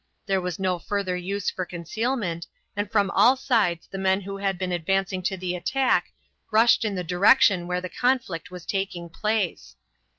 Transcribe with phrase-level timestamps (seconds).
[0.25, 4.57] There was no further use for concealment, and from all sides the men who had
[4.57, 6.11] been advancing to the attack
[6.49, 9.75] rushed in the direction where the conflict was taking place.